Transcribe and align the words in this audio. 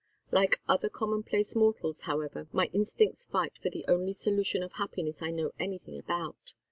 Like 0.31 0.59
other 0.67 0.89
commonplace 0.89 1.55
mortals, 1.55 2.01
however, 2.09 2.47
my 2.51 2.71
instincts 2.73 3.27
fight 3.27 3.53
for 3.61 3.69
the 3.69 3.85
only 3.87 4.13
solution 4.13 4.63
of 4.63 4.71
happiness 4.71 5.21
I 5.21 5.29
know 5.29 5.51
anything 5.59 5.95
about. 5.99 6.53